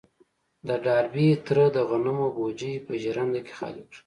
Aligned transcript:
د 0.67 0.69
ډاربي 0.85 1.27
تره 1.45 1.65
د 1.75 1.77
غنمو 1.89 2.27
بوجۍ 2.35 2.73
په 2.85 2.93
ژرنده 3.01 3.39
کې 3.45 3.53
خالي 3.57 3.83
کړه. 3.89 3.97